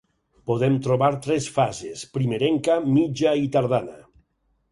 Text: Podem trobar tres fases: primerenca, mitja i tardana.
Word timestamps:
Podem 0.51 0.77
trobar 0.87 1.09
tres 1.25 1.49
fases: 1.57 2.01
primerenca, 2.17 2.79
mitja 2.97 3.37
i 3.43 3.47
tardana. 3.57 4.01